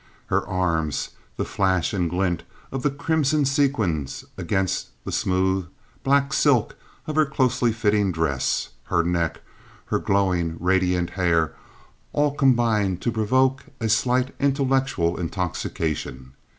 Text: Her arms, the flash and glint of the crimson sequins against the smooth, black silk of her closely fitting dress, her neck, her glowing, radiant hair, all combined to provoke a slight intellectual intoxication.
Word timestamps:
Her 0.25 0.47
arms, 0.47 1.09
the 1.37 1.45
flash 1.45 1.93
and 1.93 2.09
glint 2.09 2.41
of 2.71 2.81
the 2.81 2.89
crimson 2.89 3.45
sequins 3.45 4.25
against 4.35 4.87
the 5.05 5.11
smooth, 5.11 5.67
black 6.01 6.33
silk 6.33 6.75
of 7.05 7.15
her 7.15 7.25
closely 7.27 7.71
fitting 7.71 8.11
dress, 8.11 8.69
her 8.85 9.03
neck, 9.03 9.41
her 9.85 9.99
glowing, 9.99 10.57
radiant 10.59 11.11
hair, 11.11 11.53
all 12.13 12.33
combined 12.33 12.99
to 13.03 13.11
provoke 13.11 13.65
a 13.79 13.87
slight 13.89 14.33
intellectual 14.39 15.19
intoxication. 15.19 16.33